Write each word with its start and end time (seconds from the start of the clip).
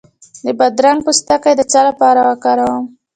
د 0.45 0.47
بادرنګ 0.59 0.99
پوستکی 1.05 1.53
د 1.57 1.61
څه 1.71 1.79
لپاره 1.89 2.21
وکاروم؟ 2.29 2.83